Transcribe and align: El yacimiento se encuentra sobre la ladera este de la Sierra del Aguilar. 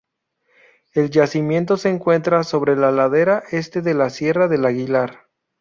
El 0.93 1.11
yacimiento 1.11 1.77
se 1.77 1.89
encuentra 1.89 2.43
sobre 2.43 2.75
la 2.75 2.89
ladera 2.91 3.43
este 3.51 3.83
de 3.83 3.93
la 3.93 4.09
Sierra 4.09 4.47
del 4.47 4.65
Aguilar. 4.65 5.27